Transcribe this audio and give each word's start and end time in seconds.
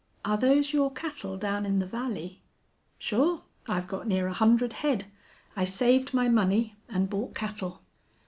"Are 0.25 0.35
those 0.35 0.73
your 0.73 0.89
cattle 0.91 1.37
down 1.37 1.63
in 1.63 1.77
the 1.77 1.85
valley?" 1.85 2.41
"Sure. 2.97 3.43
I've 3.67 3.85
got 3.85 4.07
near 4.07 4.25
a 4.27 4.33
hundred 4.33 4.73
head. 4.81 5.05
I 5.55 5.63
saved 5.63 6.11
my 6.11 6.27
money 6.27 6.75
and 6.89 7.07
bought 7.07 7.35
cattle." 7.35 7.83